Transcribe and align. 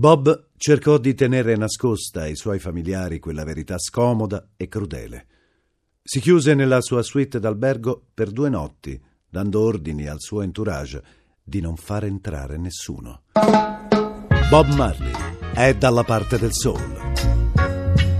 Bob 0.00 0.52
cercò 0.56 0.96
di 0.96 1.12
tenere 1.12 1.56
nascosta 1.56 2.22
ai 2.22 2.34
suoi 2.34 2.58
familiari 2.58 3.18
quella 3.18 3.44
verità 3.44 3.76
scomoda 3.76 4.48
e 4.56 4.66
crudele. 4.66 5.26
Si 6.02 6.20
chiuse 6.20 6.54
nella 6.54 6.80
sua 6.80 7.02
suite 7.02 7.38
d'albergo 7.38 8.06
per 8.14 8.30
due 8.30 8.48
notti, 8.48 8.98
dando 9.28 9.60
ordini 9.60 10.06
al 10.06 10.18
suo 10.18 10.40
entourage 10.40 11.02
di 11.44 11.60
non 11.60 11.76
far 11.76 12.04
entrare 12.04 12.56
nessuno. 12.56 13.24
Bob 14.48 14.72
Marley 14.72 15.12
è 15.52 15.74
dalla 15.74 16.02
parte 16.02 16.38
del 16.38 16.54
soul. 16.54 17.12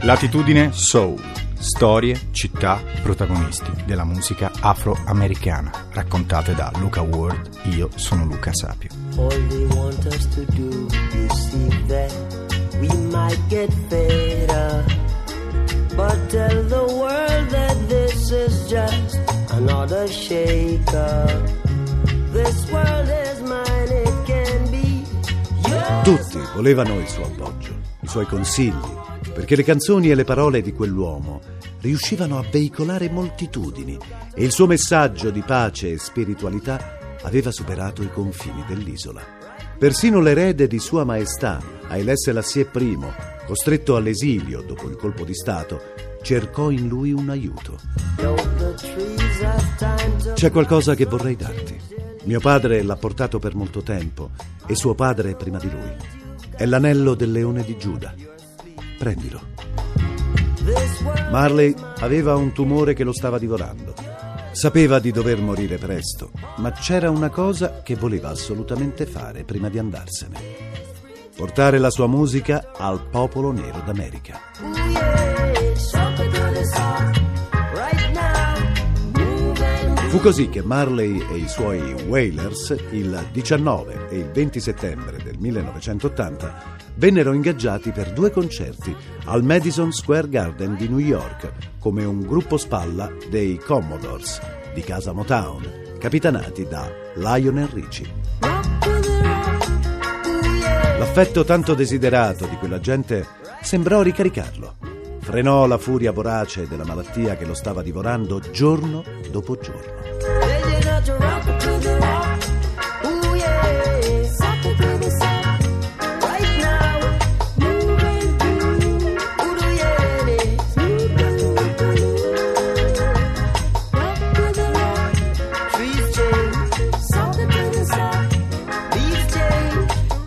Latitudine 0.03 0.73
Soul. 0.73 1.19
Storie, 1.59 2.29
città, 2.33 2.83
protagonisti 3.03 3.73
della 3.87 4.05
musica 4.05 4.51
afroamericana, 4.61 5.89
raccontate 5.93 6.55
da 6.55 6.71
Luca 6.79 7.01
Ward. 7.01 7.49
Io 7.75 7.89
sono 7.95 8.27
Luca 8.27 8.53
Sapio. 8.53 9.00
All 9.21 9.29
they 9.29 9.67
want 9.77 10.07
us 10.07 10.25
to 10.35 10.47
do 10.47 10.89
is 11.13 11.31
see 11.51 11.69
that 11.89 12.11
we 12.81 12.89
might 13.13 13.39
get 13.51 13.71
fed 13.91 14.49
up. 14.49 14.87
But 15.95 16.17
tell 16.31 16.63
the 16.65 16.87
world 17.01 17.51
that 17.51 17.77
this 17.87 18.31
is 18.31 18.67
just 18.67 19.19
another 19.51 20.09
shake 20.09 20.89
up. 20.95 21.29
This 22.33 22.71
world 22.73 23.09
is 23.09 23.43
mine, 23.43 23.91
it 23.91 24.25
can 24.25 24.71
be 24.71 25.05
yours. 25.69 26.03
Tutti 26.03 26.39
volevano 26.55 26.99
il 26.99 27.07
suo 27.07 27.25
appoggio, 27.25 27.75
i 28.01 28.09
suoi 28.09 28.25
consigli, 28.25 28.95
perché 29.35 29.55
le 29.55 29.65
canzoni 29.65 30.11
e 30.11 30.15
le 30.15 30.25
parole 30.25 30.63
di 30.63 30.73
quell'uomo 30.73 31.43
riuscivano 31.81 32.39
a 32.39 32.45
veicolare 32.51 33.11
moltitudini 33.11 33.99
e 34.35 34.45
il 34.45 34.51
suo 34.51 34.67
messaggio 34.67 35.29
di 35.29 35.43
pace 35.43 35.93
e 35.93 35.99
spiritualità 35.99 37.00
aveva 37.23 37.51
superato 37.51 38.03
i 38.03 38.11
confini 38.11 38.65
dell'isola. 38.67 39.23
Persino 39.79 40.21
l'erede 40.21 40.67
di 40.67 40.79
Sua 40.79 41.05
Maestà, 41.05 41.61
Haile 41.89 42.17
Selassie 42.17 42.69
I, 42.73 42.99
costretto 43.47 43.97
all'esilio 43.97 44.63
dopo 44.63 44.89
il 44.89 44.97
colpo 44.97 45.25
di 45.25 45.35
Stato, 45.35 45.81
cercò 46.23 46.71
in 46.71 46.87
lui 46.87 47.13
un 47.13 47.31
aiuto. 47.31 47.79
C'è 50.35 50.51
qualcosa 50.51 50.95
che 50.95 51.07
vorrei 51.07 51.37
darti. 51.37 51.79
Mio 52.25 52.41
padre 52.41 52.83
l'ha 52.83 52.97
portato 52.97 53.39
per 53.39 53.55
molto 53.55 53.83
tempo 53.83 54.31
e 54.67 54.75
suo 54.75 54.95
padre 54.95 55.35
prima 55.35 55.59
di 55.59 55.71
lui. 55.71 55.97
È 56.55 56.67
l'anello 56.67 57.15
del 57.15 57.33
leone 57.33 57.65
di 57.65 57.79
Giuda. 57.79 58.15
Prendilo. 58.99 59.41
Marley 61.31 61.75
aveva 62.01 62.37
un 62.37 62.53
tumore 62.53 62.93
che 62.93 63.05
lo 63.05 63.13
stava 63.13 63.39
divorando. 63.39 63.95
Sapeva 64.53 64.99
di 64.99 65.13
dover 65.13 65.41
morire 65.41 65.79
presto, 65.79 66.33
ma 66.57 66.73
c'era 66.73 67.09
una 67.09 67.31
cosa 67.31 67.83
che 67.83 67.95
voleva 67.95 68.31
assolutamente 68.31 69.07
fare 69.07 69.45
prima 69.45 69.69
di 69.69 69.79
andarsene. 69.79 70.39
Portare 71.37 71.79
la 71.79 71.89
sua 71.89 72.09
musica 72.09 72.73
al 72.77 73.07
popolo 73.09 73.53
nero 73.53 73.81
d'America. 73.85 74.41
Fu 80.09 80.19
così 80.19 80.49
che 80.49 80.63
Marley 80.63 81.25
e 81.31 81.37
i 81.37 81.49
suoi 81.49 81.93
Wailers 82.09 82.77
il 82.91 83.29
19 83.31 84.09
e 84.11 84.19
il 84.19 84.31
20 84.33 84.59
settembre 84.59 85.19
del 85.23 85.39
1980 85.39 86.90
vennero 86.95 87.33
ingaggiati 87.33 87.91
per 87.91 88.13
due 88.13 88.31
concerti 88.31 88.95
al 89.27 89.43
Madison 89.43 89.93
Square 89.93 90.29
Garden 90.29 90.77
di 90.77 90.89
New 90.89 90.99
York 90.99 91.53
come 91.79 92.05
un 92.05 92.21
gruppo 92.21 92.57
spalla 92.57 93.11
dei 93.29 93.59
Commodores 93.59 94.41
di 94.75 94.83
casa 94.83 95.13
Motown, 95.13 95.97
capitanati 95.99 96.67
da 96.67 96.91
Lionel 97.17 97.69
Richie. 97.69 98.09
L'affetto 100.99 101.45
tanto 101.45 101.75
desiderato 101.75 102.47
di 102.47 102.57
quella 102.57 102.79
gente 102.79 103.27
sembrò 103.63 104.03
ricaricarlo. 104.03 104.77
Frenò 105.21 105.67
la 105.67 105.79
furia 105.79 106.13
vorace 106.13 106.67
della 106.69 106.85
malattia 106.85 107.37
che 107.37 107.47
lo 107.47 107.55
stava 107.55 107.83
divorando 107.83 108.41
giorno 108.51 109.03
dopo 109.31 109.59
giorno. 109.59 109.99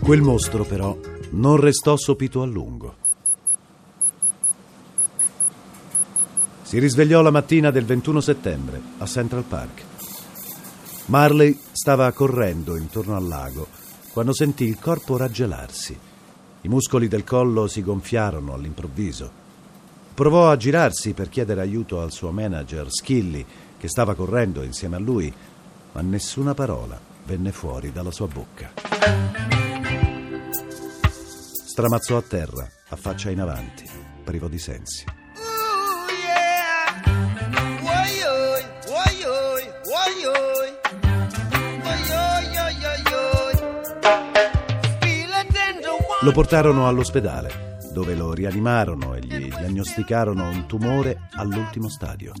Quel 0.04 0.20
mostro 0.20 0.64
però 0.64 0.94
non 1.30 1.56
restò 1.56 1.96
sopito 1.96 2.42
a 2.42 2.44
lungo. 2.44 2.94
Si 6.60 6.78
risvegliò 6.78 7.22
la 7.22 7.30
mattina 7.30 7.70
del 7.70 7.86
21 7.86 8.20
settembre 8.20 8.82
a 8.98 9.06
Central 9.06 9.44
Park. 9.44 9.82
Marley 11.06 11.58
stava 11.72 12.12
correndo 12.12 12.76
intorno 12.76 13.16
al 13.16 13.26
lago 13.26 13.66
quando 14.12 14.34
sentì 14.34 14.64
il 14.64 14.78
corpo 14.78 15.16
raggelarsi. 15.16 15.98
I 16.60 16.68
muscoli 16.68 17.08
del 17.08 17.24
collo 17.24 17.66
si 17.66 17.82
gonfiarono 17.82 18.52
all'improvviso. 18.52 19.30
Provò 20.12 20.50
a 20.50 20.56
girarsi 20.58 21.14
per 21.14 21.30
chiedere 21.30 21.62
aiuto 21.62 22.02
al 22.02 22.12
suo 22.12 22.30
manager 22.30 22.90
Skilly, 22.90 23.42
che 23.78 23.88
stava 23.88 24.14
correndo 24.14 24.62
insieme 24.64 24.96
a 24.96 25.00
lui, 25.00 25.32
ma 25.92 26.02
nessuna 26.02 26.52
parola 26.52 27.00
venne 27.24 27.52
fuori 27.52 27.90
dalla 27.90 28.10
sua 28.10 28.26
bocca. 28.26 29.83
Stramazzò 31.74 32.18
a 32.18 32.22
terra, 32.22 32.70
a 32.90 32.94
faccia 32.94 33.30
in 33.30 33.40
avanti, 33.40 33.84
privo 34.22 34.46
di 34.46 34.60
sensi. 34.60 35.04
Lo 46.20 46.30
portarono 46.30 46.86
all'ospedale, 46.86 47.78
dove 47.92 48.14
lo 48.14 48.32
rianimarono 48.32 49.14
e 49.16 49.18
gli 49.18 49.48
diagnosticarono 49.48 50.48
un 50.48 50.68
tumore 50.68 51.28
all'ultimo 51.32 51.88
stadio. 51.88 52.34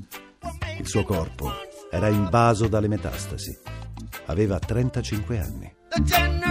Il 0.78 0.86
suo 0.86 1.02
corpo 1.02 1.50
era 1.90 2.06
invaso 2.06 2.68
dalle 2.68 2.86
metastasi. 2.86 3.58
Aveva 4.26 4.60
35 4.60 5.38
anni. 5.40 6.43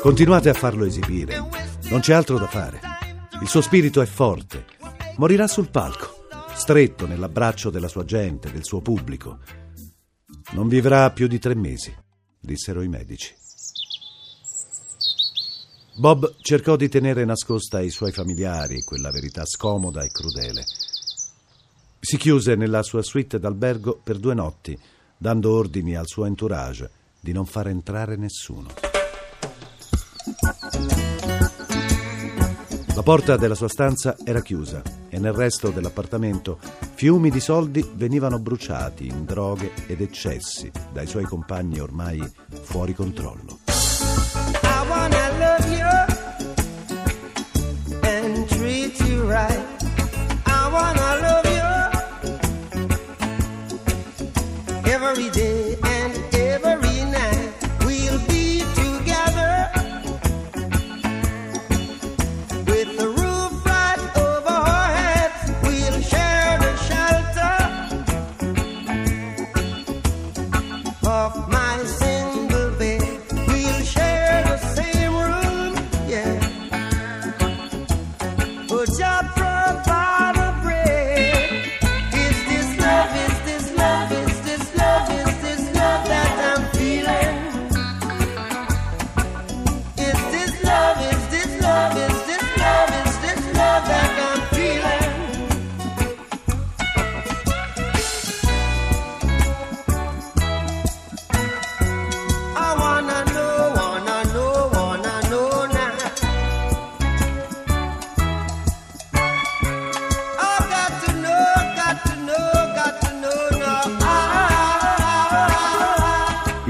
Continuate 0.00 0.48
a 0.48 0.54
farlo 0.54 0.86
esibire. 0.86 1.36
Non 1.90 2.00
c'è 2.00 2.14
altro 2.14 2.38
da 2.38 2.46
fare. 2.46 2.80
Il 3.42 3.48
suo 3.48 3.60
spirito 3.60 4.00
è 4.00 4.06
forte. 4.06 4.64
Morirà 5.16 5.46
sul 5.46 5.68
palco, 5.68 6.24
stretto 6.54 7.06
nell'abbraccio 7.06 7.68
della 7.68 7.86
sua 7.86 8.06
gente, 8.06 8.50
del 8.50 8.64
suo 8.64 8.80
pubblico. 8.80 9.40
Non 10.52 10.68
vivrà 10.68 11.10
più 11.10 11.26
di 11.26 11.38
tre 11.38 11.54
mesi, 11.54 11.94
dissero 12.40 12.80
i 12.80 12.88
medici. 12.88 13.34
Bob 15.96 16.36
cercò 16.40 16.76
di 16.76 16.88
tenere 16.88 17.26
nascosta 17.26 17.76
ai 17.76 17.90
suoi 17.90 18.10
familiari 18.10 18.82
quella 18.82 19.10
verità 19.10 19.44
scomoda 19.44 20.02
e 20.02 20.08
crudele. 20.08 20.64
Si 22.00 22.16
chiuse 22.16 22.54
nella 22.54 22.82
sua 22.82 23.02
suite 23.02 23.38
d'albergo 23.38 24.00
per 24.02 24.16
due 24.16 24.32
notti, 24.32 24.78
dando 25.18 25.54
ordini 25.54 25.94
al 25.94 26.06
suo 26.06 26.24
entourage 26.24 26.90
di 27.20 27.32
non 27.32 27.44
far 27.44 27.68
entrare 27.68 28.16
nessuno. 28.16 28.89
La 33.00 33.06
porta 33.06 33.38
della 33.38 33.54
sua 33.54 33.68
stanza 33.68 34.14
era 34.22 34.42
chiusa 34.42 34.82
e 35.08 35.18
nel 35.18 35.32
resto 35.32 35.70
dell'appartamento 35.70 36.58
fiumi 36.92 37.30
di 37.30 37.40
soldi 37.40 37.82
venivano 37.94 38.38
bruciati 38.38 39.06
in 39.06 39.24
droghe 39.24 39.72
ed 39.86 40.02
eccessi 40.02 40.70
dai 40.92 41.06
suoi 41.06 41.24
compagni 41.24 41.80
ormai 41.80 42.22
fuori 42.60 42.92
controllo. 42.92 43.60
I 43.66 44.86
wanna 44.86 45.20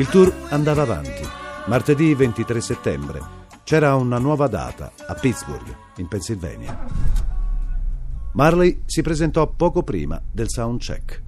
Il 0.01 0.09
tour 0.09 0.35
andava 0.49 0.81
avanti. 0.81 1.29
Martedì 1.67 2.15
23 2.15 2.63
settembre 2.63 3.21
c'era 3.65 3.97
una 3.97 4.17
nuova 4.17 4.47
data 4.47 4.93
a 5.07 5.13
Pittsburgh, 5.13 5.77
in 5.97 6.09
Pennsylvania. 6.09 6.87
Marley 8.33 8.81
si 8.87 9.03
presentò 9.03 9.47
poco 9.47 9.83
prima 9.83 10.19
del 10.33 10.49
soundcheck. 10.49 11.23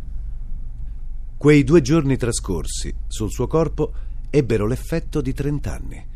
Quei 1.37 1.65
due 1.65 1.83
giorni 1.83 2.17
trascorsi 2.17 2.97
sul 3.09 3.31
suo 3.31 3.47
corpo 3.47 3.93
ebbero 4.31 4.67
l'effetto 4.67 5.21
di 5.21 5.35
30 5.35 5.71
anni. 5.71 6.07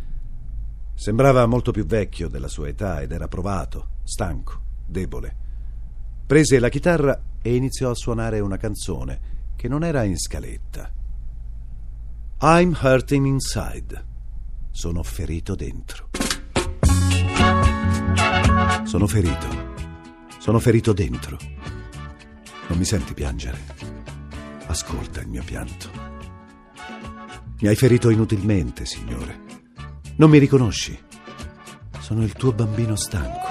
Sembrava 0.94 1.44
molto 1.44 1.72
più 1.72 1.84
vecchio 1.84 2.28
della 2.28 2.48
sua 2.48 2.68
età 2.68 3.02
ed 3.02 3.12
era 3.12 3.28
provato, 3.28 3.88
stanco, 4.02 4.62
debole. 4.86 5.36
Prese 6.24 6.58
la 6.58 6.70
chitarra 6.70 7.20
e 7.42 7.54
iniziò 7.54 7.90
a 7.90 7.94
suonare 7.94 8.40
una 8.40 8.56
canzone 8.56 9.20
che 9.56 9.68
non 9.68 9.84
era 9.84 10.04
in 10.04 10.16
scaletta. 10.16 10.96
I'm 12.38 12.76
hurting 12.78 13.24
inside. 13.24 14.04
Sono 14.70 15.02
ferito 15.02 15.54
dentro. 15.54 16.10
Sono 18.84 19.06
ferito. 19.06 19.46
Sono 20.38 20.58
ferito 20.58 20.92
dentro. 20.92 21.38
Non 22.66 22.76
mi 22.76 22.84
senti 22.84 23.14
piangere? 23.14 23.58
Ascolta 24.66 25.22
il 25.22 25.28
mio 25.28 25.42
pianto. 25.44 25.88
Mi 27.60 27.68
hai 27.68 27.74
ferito 27.74 28.10
inutilmente, 28.10 28.84
Signore. 28.84 29.40
Non 30.16 30.28
mi 30.28 30.36
riconosci. 30.36 30.98
Sono 32.00 32.22
il 32.22 32.34
tuo 32.34 32.52
bambino 32.52 32.96
stanco. 32.96 33.46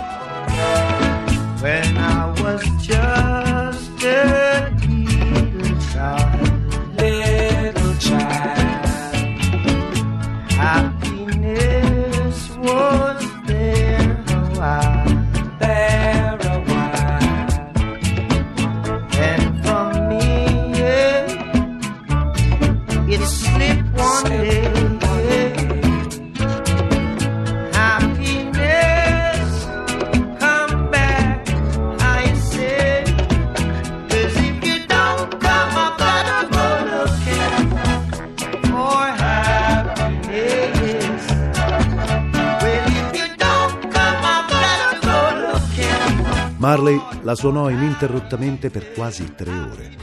Marley 46.65 46.99
la 47.21 47.35
suonò 47.35 47.69
ininterrottamente 47.69 48.71
per 48.71 48.91
quasi 48.91 49.35
tre 49.35 49.51
ore. 49.51 49.95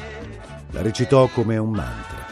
La 0.71 0.81
recitò 0.81 1.27
come 1.27 1.57
un 1.57 1.71
mantra. 1.71 2.25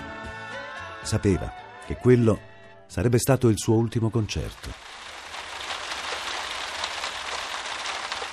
Sapeva 1.02 1.52
che 1.84 1.96
quello 1.96 2.38
sarebbe 2.86 3.18
stato 3.18 3.48
il 3.48 3.58
suo 3.58 3.74
ultimo 3.74 4.08
concerto. 4.08 4.70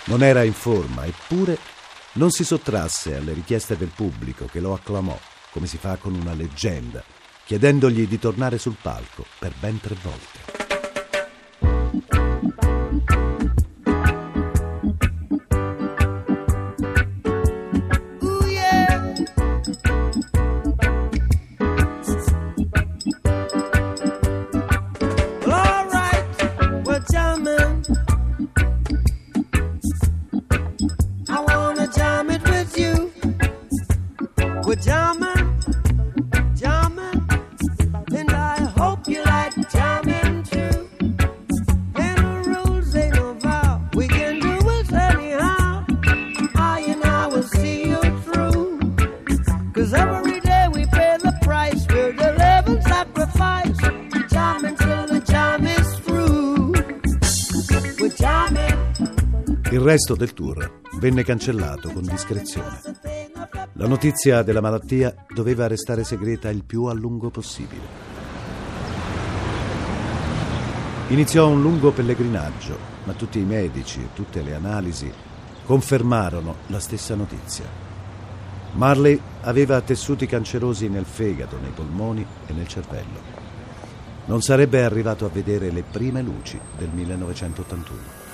Non 0.03 0.21
era 0.21 0.44
in 0.44 0.53
forma, 0.53 1.03
eppure 1.03 1.57
non 2.13 2.29
si 2.29 2.43
sottrasse 2.45 3.15
alle 3.15 3.33
richieste 3.33 3.75
del 3.75 3.89
pubblico 3.89 4.45
che 4.45 4.59
lo 4.59 4.73
acclamò, 4.73 5.17
come 5.50 5.65
si 5.65 5.79
fa 5.79 5.95
con 5.95 6.13
una 6.13 6.35
leggenda, 6.35 7.03
chiedendogli 7.43 8.07
di 8.07 8.19
tornare 8.19 8.59
sul 8.59 8.77
palco 8.79 9.25
per 9.39 9.51
ben 9.59 9.81
tre 9.81 9.95
volte. 10.03 10.46
Resto 59.88 60.15
del 60.15 60.34
tour 60.34 60.82
venne 60.96 61.24
cancellato 61.24 61.89
con 61.94 62.03
discrezione. 62.03 62.82
La 63.75 63.88
notizia 63.88 64.41
della 64.41 64.60
malattia 64.60 65.15
doveva 65.34 65.65
restare 65.65 66.03
segreta 66.03 66.50
il 66.50 66.65
più 66.65 66.84
a 66.84 66.94
lungo 66.94 67.29
possibile. 67.29 67.86
Iniziò 71.08 71.48
un 71.48 71.62
lungo 71.62 71.91
pellegrinaggio, 71.91 72.77
ma 73.06 73.13
tutti 73.13 73.39
i 73.39 73.46
medici 73.46 74.01
e 74.01 74.10
tutte 74.13 74.41
le 74.41 74.56
analisi 74.56 75.10
confermarono 75.63 76.56
la 76.67 76.82
stessa 76.82 77.15
notizia. 77.15 77.63
Marley 78.74 79.17
aveva 79.44 79.79
tessuti 79.79 80.25
cancerosi 80.25 80.89
nel 80.89 81.06
fegato, 81.06 81.58
nei 81.62 81.72
polmoni 81.72 82.25
e 82.46 82.51
nel 82.51 82.67
cervello. 82.67 83.22
Non 84.25 84.41
sarebbe 84.41 84.84
arrivato 84.84 85.24
a 85.24 85.29
vedere 85.29 85.72
le 85.72 85.84
prime 85.89 86.22
luci 86.22 86.60
del 86.77 86.89
1981. 86.89 88.26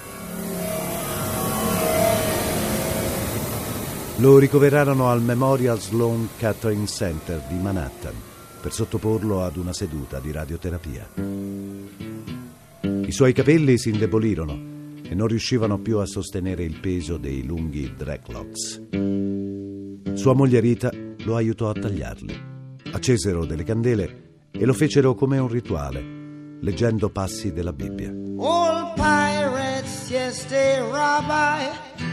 Lo 4.18 4.38
ricoverarono 4.38 5.10
al 5.10 5.24
Memorial 5.24 5.80
Sloan 5.80 6.30
Kettering 6.38 6.86
Center 6.86 7.42
di 7.50 7.56
Manhattan 7.56 8.14
per 8.62 8.72
sottoporlo 8.72 9.44
ad 9.44 9.58
una 9.58 9.74
seduta 9.74 10.20
di 10.20 10.32
radioterapia. 10.32 11.10
I 12.84 13.12
suoi 13.12 13.34
capelli 13.34 13.80
si 13.80 13.90
indebolirono 13.90 14.54
e 15.02 15.16
non 15.16 15.28
riuscivano 15.28 15.80
più 15.80 15.98
a 15.98 16.06
sostenere 16.06 16.64
il 16.64 16.80
peso 16.80 17.18
dei 17.18 17.44
lunghi 17.44 17.96
dreadlocks. 17.98 18.82
Sua 20.14 20.34
moglie 20.34 20.60
Rita 20.60 20.92
lo 21.26 21.36
aiutò 21.36 21.70
a 21.70 21.74
tagliarli. 21.74 22.52
Accesero 22.92 23.46
delle 23.46 23.64
candele 23.64 24.48
e 24.52 24.64
lo 24.64 24.74
fecero 24.74 25.16
come 25.16 25.40
un 25.40 25.48
rituale, 25.48 26.60
leggendo 26.62 27.10
passi 27.10 27.52
della 27.52 27.74
Bibbia. 27.74 28.14
Old 28.38 28.94
pirates, 28.94 30.10
yes, 30.10 30.46
they 30.46 30.80
rob 30.80 31.26
I. 31.30 32.13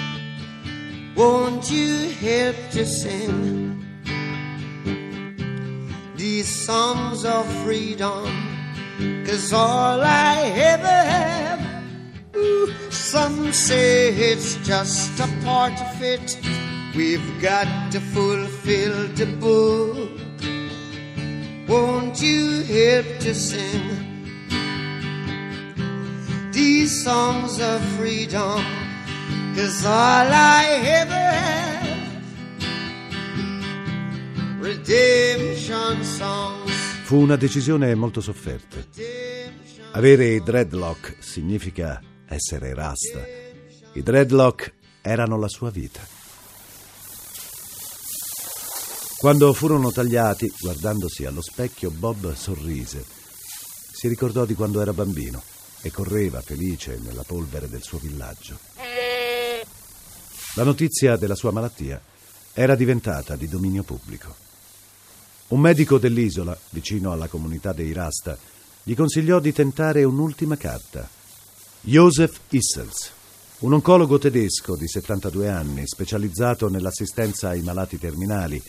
Won't 1.21 1.69
you 1.69 2.09
help 2.19 2.55
to 2.71 2.83
sing 2.83 3.85
these 6.15 6.49
songs 6.65 7.23
of 7.25 7.45
freedom? 7.63 8.25
Cause 9.27 9.53
all 9.53 10.01
I 10.01 10.51
ever 10.73 10.99
have, 11.15 11.61
ooh, 12.35 12.73
some 12.89 13.53
say 13.53 14.09
it's 14.31 14.55
just 14.65 15.19
a 15.19 15.29
part 15.43 15.79
of 15.79 16.01
it. 16.01 16.39
We've 16.95 17.39
got 17.39 17.91
to 17.91 17.99
fulfill 17.99 19.07
the 19.09 19.27
book. 19.45 20.09
Won't 21.69 22.19
you 22.19 22.63
help 22.63 23.19
to 23.19 23.35
sing 23.35 23.85
these 26.51 27.03
songs 27.03 27.61
of 27.61 27.79
freedom? 27.99 28.90
Cause 29.53 29.85
all 29.85 30.31
I 30.31 30.65
ever 30.81 31.13
have, 31.13 32.19
redemption 34.61 36.03
songs. 36.03 36.71
Fu 37.03 37.17
una 37.17 37.35
decisione 37.35 37.93
molto 37.95 38.21
sofferta. 38.21 38.77
Avere 39.91 40.27
i 40.27 40.41
dreadlock 40.41 41.17
significa 41.19 42.01
essere 42.27 42.73
rasta. 42.73 43.25
I 43.93 44.01
dreadlock 44.01 44.73
erano 45.01 45.37
la 45.37 45.49
sua 45.49 45.69
vita. 45.69 45.99
Quando 49.17 49.51
furono 49.53 49.91
tagliati, 49.91 50.51
guardandosi 50.59 51.25
allo 51.25 51.41
specchio, 51.41 51.91
Bob 51.91 52.33
sorrise. 52.33 53.05
Si 53.91 54.07
ricordò 54.07 54.45
di 54.45 54.53
quando 54.53 54.81
era 54.81 54.93
bambino 54.93 55.43
e 55.81 55.91
correva 55.91 56.41
felice 56.41 56.97
nella 57.03 57.23
polvere 57.23 57.67
del 57.67 57.83
suo 57.83 57.97
villaggio. 57.97 58.70
La 60.55 60.63
notizia 60.63 61.15
della 61.15 61.35
sua 61.35 61.51
malattia 61.51 62.01
era 62.53 62.75
diventata 62.75 63.37
di 63.37 63.47
dominio 63.47 63.83
pubblico. 63.83 64.35
Un 65.49 65.61
medico 65.61 65.97
dell'isola, 65.97 66.57
vicino 66.71 67.13
alla 67.13 67.27
comunità 67.27 67.71
dei 67.71 67.93
Rasta, 67.93 68.37
gli 68.83 68.93
consigliò 68.93 69.39
di 69.39 69.53
tentare 69.53 70.03
un'ultima 70.03 70.57
carta. 70.57 71.07
Joseph 71.79 72.39
Issels, 72.49 73.11
un 73.59 73.73
oncologo 73.73 74.17
tedesco 74.17 74.75
di 74.75 74.89
72 74.89 75.47
anni, 75.49 75.87
specializzato 75.87 76.67
nell'assistenza 76.67 77.49
ai 77.49 77.61
malati 77.61 77.97
terminali 77.97 78.61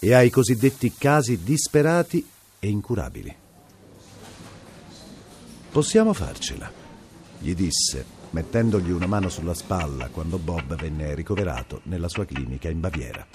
e 0.00 0.12
ai 0.12 0.28
cosiddetti 0.28 0.92
casi 0.98 1.42
disperati 1.42 2.26
e 2.58 2.68
incurabili. 2.68 3.34
Possiamo 5.70 6.12
farcela, 6.12 6.70
gli 7.38 7.54
disse, 7.54 8.20
mettendogli 8.32 8.90
una 8.90 9.06
mano 9.06 9.28
sulla 9.28 9.54
spalla 9.54 10.08
quando 10.08 10.38
Bob 10.38 10.74
venne 10.74 11.14
ricoverato 11.14 11.80
nella 11.84 12.08
sua 12.08 12.24
clinica 12.24 12.68
in 12.68 12.80
Baviera. 12.80 13.26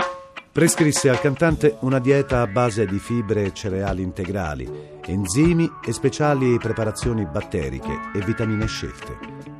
Prescrisse 0.51 1.09
al 1.09 1.19
cantante 1.19 1.77
una 1.81 1.99
dieta 1.99 2.41
a 2.41 2.47
base 2.47 2.85
di 2.85 2.97
fibre 2.97 3.45
e 3.45 3.53
cereali 3.53 4.01
integrali, 4.01 4.67
enzimi 5.05 5.71
e 5.85 5.93
speciali 5.93 6.57
preparazioni 6.57 7.25
batteriche 7.25 8.09
e 8.13 8.19
vitamine 8.25 8.65
scelte. 8.65 9.17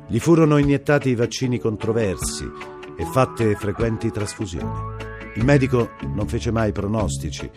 Gli 0.08 0.18
furono 0.18 0.58
iniettati 0.58 1.14
vaccini 1.14 1.60
controversi 1.60 2.50
e 2.96 3.04
fatte 3.04 3.54
frequenti 3.54 4.10
trasfusioni. 4.10 4.96
Il 5.36 5.44
medico 5.44 5.90
non 6.14 6.26
fece 6.26 6.50
mai 6.50 6.72
pronostici, 6.72 7.48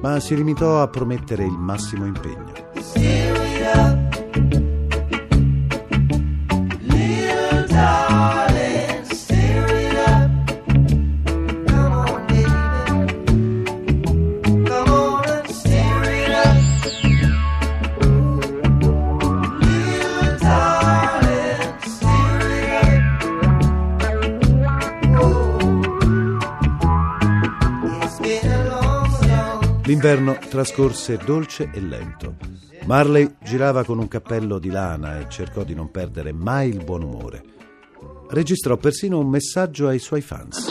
ma 0.00 0.18
si 0.18 0.34
limitò 0.34 0.80
a 0.80 0.88
promettere 0.88 1.44
il 1.44 1.52
massimo 1.52 2.06
impegno. 2.06 2.54
L'inverno 29.86 30.36
trascorse 30.48 31.16
dolce 31.16 31.70
e 31.72 31.80
lento. 31.80 32.34
Marley 32.86 33.36
girava 33.40 33.84
con 33.84 34.00
un 34.00 34.08
cappello 34.08 34.58
di 34.58 34.68
lana 34.68 35.20
e 35.20 35.28
cercò 35.28 35.62
di 35.62 35.74
non 35.76 35.92
perdere 35.92 36.32
mai 36.32 36.70
il 36.70 36.82
buon 36.82 37.04
umore. 37.04 37.42
Registrò 38.28 38.76
persino 38.76 39.20
un 39.20 39.28
messaggio 39.28 39.86
ai 39.86 40.00
suoi 40.00 40.22
fans. 40.22 40.68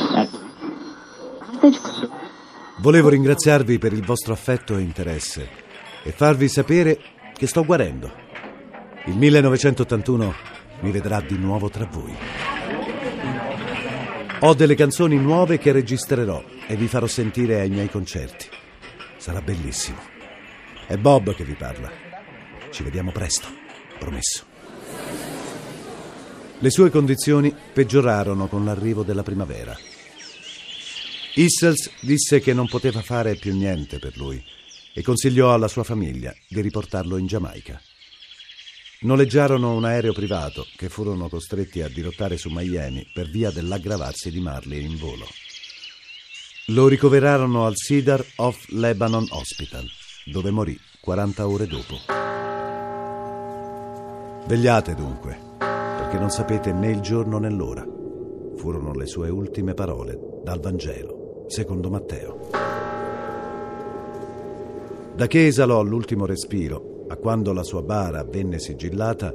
Volevo 2.80 3.08
ringraziarvi 3.08 3.78
per 3.78 3.94
il 3.94 4.04
vostro 4.04 4.34
affetto 4.34 4.76
e 4.76 4.82
interesse 4.82 5.48
e 6.04 6.12
farvi 6.12 6.50
sapere 6.50 7.00
che 7.34 7.48
sto 7.48 7.64
guarendo. 7.64 8.12
Il 9.06 9.16
1981 9.16 10.34
mi 10.82 10.92
vedrà 10.92 11.22
di 11.22 11.38
nuovo 11.38 11.70
tra 11.70 11.88
voi. 11.90 12.14
Ho 14.42 14.54
delle 14.54 14.76
canzoni 14.76 15.18
nuove 15.18 15.58
che 15.58 15.72
registrerò 15.72 16.44
e 16.68 16.76
vi 16.76 16.88
farò 16.90 17.08
sentire 17.08 17.62
ai 17.62 17.70
miei 17.70 17.90
concerti. 17.90 18.55
Sarà 19.26 19.42
bellissimo. 19.42 19.98
È 20.86 20.98
Bob 20.98 21.34
che 21.34 21.44
vi 21.44 21.56
parla. 21.56 21.92
Ci 22.70 22.84
vediamo 22.84 23.12
presto, 23.12 23.48
promesso. 23.98 24.46
Le 26.60 26.70
sue 26.70 26.92
condizioni 26.92 27.52
peggiorarono 27.74 28.46
con 28.46 28.64
l'arrivo 28.64 29.02
della 29.02 29.24
primavera. 29.24 29.76
Issels 31.38 31.90
disse 32.02 32.40
che 32.40 32.54
non 32.54 32.68
poteva 32.68 33.02
fare 33.02 33.36
più 33.36 33.56
niente 33.56 33.98
per 33.98 34.16
lui 34.16 34.40
e 34.94 35.02
consigliò 35.02 35.56
alla 35.56 35.68
sua 35.68 35.84
famiglia 35.84 36.32
di 36.48 36.62
riportarlo 36.62 37.18
in 37.18 37.26
Giamaica. 37.26 37.82
Noleggiarono 39.00 39.74
un 39.74 39.86
aereo 39.86 40.14
privato 40.14 40.68
che 40.76 40.88
furono 40.88 41.30
costretti 41.30 41.82
a 41.82 41.90
dirottare 41.90 42.38
su 42.38 42.50
Miami 42.52 43.10
per 43.12 43.28
via 43.32 43.50
dell'aggravarsi 43.50 44.30
di 44.30 44.40
Marley 44.40 44.86
in 44.86 44.98
volo. 44.98 45.26
Lo 46.70 46.88
ricoverarono 46.88 47.68
al 47.68 47.76
Cedar 47.76 48.26
of 48.38 48.70
Lebanon 48.70 49.28
Hospital, 49.30 49.86
dove 50.26 50.50
morì 50.50 50.76
40 51.00 51.48
ore 51.48 51.68
dopo. 51.68 51.94
Vegliate 54.48 54.96
dunque, 54.96 55.38
perché 55.60 56.18
non 56.18 56.32
sapete 56.32 56.74
né 56.74 56.90
il 56.90 57.02
giorno 57.02 57.38
né 57.38 57.52
l'ora. 57.52 57.86
Furono 58.56 58.94
le 58.94 59.06
sue 59.06 59.30
ultime 59.30 59.76
parole 59.76 60.18
dal 60.44 60.60
Vangelo, 60.60 61.46
secondo 61.50 61.92
Matteo. 61.92 62.50
Da 65.14 65.28
che 65.28 65.46
esalò 65.46 65.84
l'ultimo 65.84 66.26
respiro 66.26 67.06
a 67.10 67.16
quando 67.18 67.54
la 67.54 67.62
sua 67.62 67.84
bara 67.84 68.24
venne 68.24 68.58
sigillata, 68.58 69.32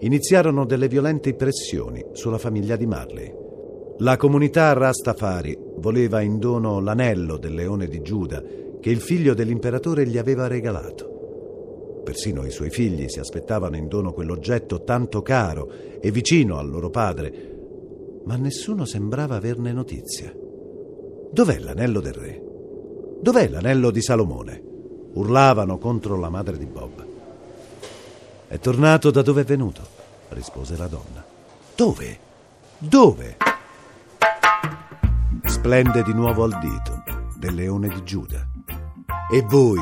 iniziarono 0.00 0.66
delle 0.66 0.88
violente 0.88 1.32
pressioni 1.32 2.04
sulla 2.12 2.36
famiglia 2.36 2.76
di 2.76 2.84
Marley. 2.84 3.43
La 3.98 4.16
comunità 4.16 4.72
Rastafari 4.72 5.56
voleva 5.76 6.20
in 6.20 6.40
dono 6.40 6.80
l'anello 6.80 7.36
del 7.36 7.54
leone 7.54 7.86
di 7.86 8.02
Giuda 8.02 8.42
che 8.80 8.90
il 8.90 9.00
figlio 9.00 9.34
dell'imperatore 9.34 10.04
gli 10.04 10.18
aveva 10.18 10.48
regalato. 10.48 12.00
Persino 12.02 12.44
i 12.44 12.50
suoi 12.50 12.70
figli 12.70 13.08
si 13.08 13.20
aspettavano 13.20 13.76
in 13.76 13.86
dono 13.86 14.12
quell'oggetto 14.12 14.82
tanto 14.82 15.22
caro 15.22 15.70
e 16.00 16.10
vicino 16.10 16.58
al 16.58 16.70
loro 16.70 16.90
padre, 16.90 17.52
ma 18.24 18.34
nessuno 18.34 18.84
sembrava 18.84 19.36
averne 19.36 19.72
notizia. 19.72 20.34
Dov'è 21.30 21.58
l'anello 21.60 22.00
del 22.00 22.14
re? 22.14 22.42
Dov'è 23.20 23.48
l'anello 23.48 23.92
di 23.92 24.02
Salomone? 24.02 24.62
Urlavano 25.12 25.78
contro 25.78 26.18
la 26.18 26.30
madre 26.30 26.58
di 26.58 26.66
Bob. 26.66 27.06
È 28.48 28.58
tornato 28.58 29.12
da 29.12 29.22
dove 29.22 29.42
è 29.42 29.44
venuto, 29.44 29.82
rispose 30.30 30.76
la 30.76 30.88
donna. 30.88 31.24
Dove? 31.76 32.18
Dove? 32.76 33.53
Splende 35.54 36.02
di 36.02 36.12
nuovo 36.12 36.42
al 36.42 36.58
dito 36.58 37.04
del 37.36 37.54
leone 37.54 37.86
di 37.86 38.02
Giuda. 38.02 38.44
E 39.32 39.40
voi, 39.42 39.78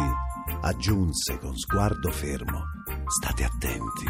aggiunse 0.60 1.38
con 1.38 1.56
sguardo 1.56 2.10
fermo, 2.10 2.64
state 3.06 3.44
attenti, 3.44 4.04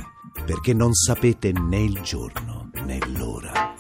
perché 0.45 0.75
non 0.75 0.93
sapete 0.93 1.53
né 1.53 1.83
il 1.83 2.01
giorno 2.01 2.69
né 2.85 2.99
l'ora. 3.17 3.72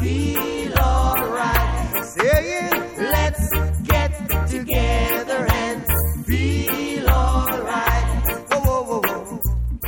Feel 0.00 0.72
alright. 0.78 2.04
Saying, 2.04 2.70
Let's 2.96 3.48
get 3.82 4.12
together 4.48 5.46
and 5.48 5.84
feel 6.24 7.08
alright. 7.08 8.48
Whoa, 8.48 8.60
whoa, 8.60 8.82
whoa, 8.84 9.00
whoa. 9.00 9.40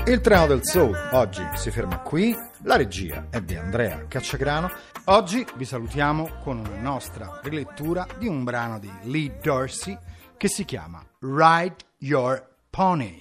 Il 0.07 0.21
treno 0.21 0.47
del 0.47 0.61
soul 0.63 0.97
oggi 1.13 1.43
si 1.55 1.71
ferma 1.71 2.01
qui, 2.01 2.37
la 2.65 2.77
regia 2.77 3.27
è 3.31 3.41
di 3.41 3.57
Andrea 3.57 4.05
Cacciagrano. 4.07 4.71
Oggi 5.07 5.45
vi 5.57 5.65
salutiamo 5.65 6.39
con 6.43 6.59
una 6.59 6.81
nostra 6.81 7.41
rilettura 7.43 8.07
di 8.19 8.29
un 8.29 8.45
brano 8.45 8.79
di 8.79 8.91
Lee 9.03 9.39
Dorsey 9.43 9.99
che 10.37 10.49
si 10.49 10.65
chiama 10.65 11.05
Ride 11.21 11.77
Your 11.99 12.47
Pony. 12.71 13.19